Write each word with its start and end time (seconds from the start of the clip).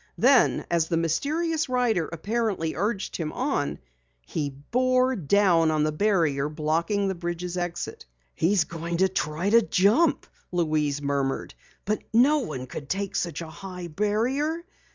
Then 0.17 0.65
as 0.71 0.87
the 0.87 0.97
mysterious 0.97 1.69
rider 1.69 2.07
apparently 2.11 2.73
urged 2.73 3.17
him 3.17 3.31
on, 3.33 3.77
he 4.25 4.49
bore 4.49 5.15
down 5.15 5.69
on 5.69 5.83
the 5.83 5.91
barrier 5.91 6.49
blocking 6.49 7.07
the 7.07 7.13
bridge's 7.13 7.55
exit. 7.55 8.07
"He's 8.33 8.63
going 8.63 8.97
to 8.97 9.07
try 9.07 9.51
to 9.51 9.61
jump!" 9.61 10.25
Louise 10.51 11.03
murmured. 11.03 11.53
"But 11.85 12.01
no 12.11 12.39
one 12.39 12.65
could 12.65 12.89
take 12.89 13.15
such 13.15 13.41
a 13.43 13.47
high 13.51 13.89
barrier!" 13.89 14.63